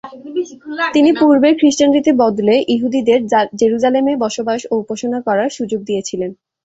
[0.95, 3.27] তিনি পূর্বের খ্রিষ্টান রীতি বদলে ইহুদিদেরকে
[3.59, 6.31] জেরুজালেম এ বসবাস ও উপাসনা করার সুযোগ দিয়েছিলেন।